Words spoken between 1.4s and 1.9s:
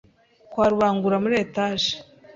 Etage